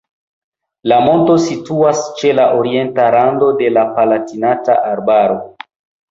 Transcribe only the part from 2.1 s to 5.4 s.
ĉe la orienta rando de la Palatinata Arbaro.